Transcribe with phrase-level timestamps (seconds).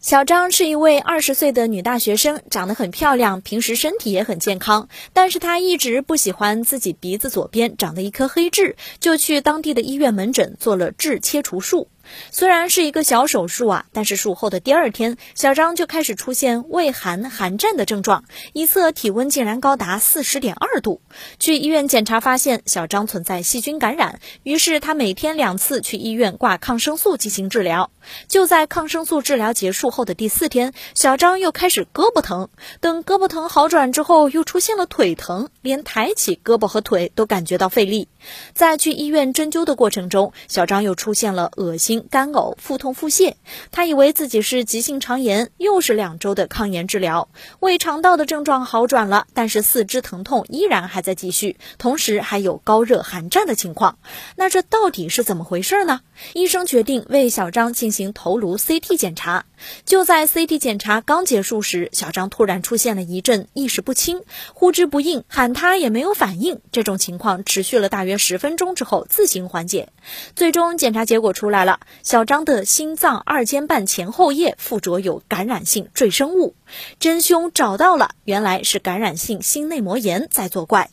[0.00, 4.88] 小张是一位二十岁的女大学生，长得很漂亮，平时身体也很健康。
[5.12, 11.88] 但是她一直不喜欢自己鼻子左边长的一颗黑痣，就去当地的医院门诊做了痣切除术。
[12.32, 21.02] 虽然是一个小手术啊，但是术后的第二天，小张就开始出现畏寒寒战的症状，一测体温竟然高达四十点二度。
[21.38, 27.92] 去医院检查发现小张存在细菌感染，于是他每天两次去医院挂抗生素进行治疗。
[28.26, 32.48] 就在抗生素治疗结束后的第四天，小张又开始胳膊疼，
[32.80, 38.08] 等胳膊疼好转之后，又出现了腿疼，连抬起胳膊和腿都感觉到费力。
[38.54, 42.06] 在去医院针灸的过程中，小张又出现了恶心。
[42.10, 43.34] 干呕、腹痛、腹泻，
[43.70, 47.28] 他以为自己是急性肠炎，又是两周的抗炎治疗，
[47.60, 53.98] 胃肠道的症状好转了，但是四肢疼痛依然还在继续，同时还有高热寒战的情况。
[54.36, 56.00] 那这到底是怎么回事呢？
[56.34, 59.46] 医生决定为小张进行头颅 CT 检查。
[59.84, 64.22] 就在 CT 检查刚结束时，小张突然出现了一阵意识不清、
[64.54, 66.60] 呼之不应，喊他也没有反应。
[66.70, 69.88] 这种情况持续了大约十分钟之后自行缓解。
[70.36, 76.54] 最终检查结果出来了，小张的心脏二尖瓣前后叶附着有感染性赘生物，
[76.98, 80.90] 真凶找到了，原来是感染性心内膜炎在作怪。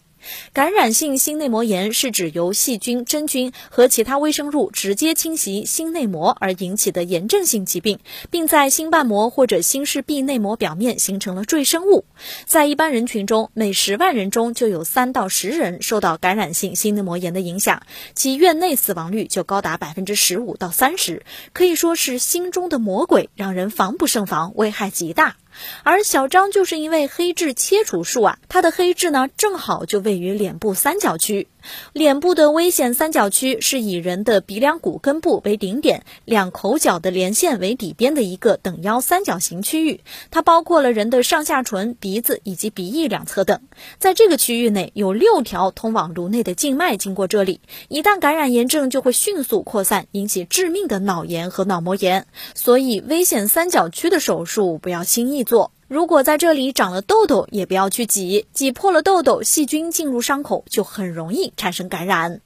[0.54, 12.06] 感染性心内膜炎是指由细菌、真菌和其他微生物直接侵袭心内膜而引起的炎症性疾病，并在心瓣膜或者心室壁内膜表面形成了赘生物。
[12.46, 17.84] 在一般人群中，每十万人中就有三到十人受到感染性心内膜炎的影响，
[18.16, 25.36] 其院内死亡率就高达百分之十五到三十，可以说是心中的魔鬼，让人防不胜防，危害极大。
[25.84, 31.48] 而小张就是因为黑痣切除术啊，他的黑痣呢正好就位于脸部三角区。
[31.94, 40.02] 脸部的危险三角区是以人的鼻梁骨根部为顶点，两口角的连线为底边的一个等腰三角形区域。
[40.32, 43.62] 它包括了人的上下唇、鼻子以及鼻翼两侧等。
[43.98, 52.28] 在这个区域内有六条通往颅内的静脉经过这里，一旦感染炎症就会迅速扩散，引起致命的脑炎和脑膜炎。
[52.54, 55.72] 所以危险三角区的手术不要轻易做。
[55.88, 62.42] 如果在这里长了痘痘，也不要去挤，挤破了痘痘，细菌进入伤口就很容易产生感染。